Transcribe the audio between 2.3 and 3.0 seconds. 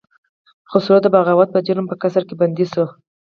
بندي شو.